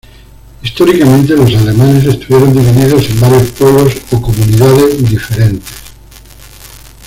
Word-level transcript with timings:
Históricamente 0.63 1.35
los 1.37 1.53
alemanes 1.55 2.05
estuvieron 2.05 2.51
divididos 2.53 3.07
en 3.11 3.19
varios 3.19 3.51
pueblos 3.51 3.95
o 4.11 4.19
comunidades 4.19 5.07
diferentes. 5.07 5.75